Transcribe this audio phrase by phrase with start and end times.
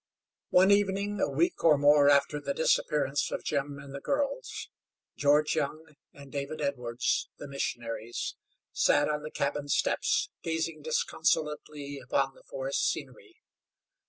[0.49, 4.67] One evening a week or more after the disappearance of Jim and the girls,
[5.15, 8.35] George Young and David Edwards, the missionaries,
[8.73, 13.43] sat on the cabin steps, gazing disconsolately upon the forest scenery.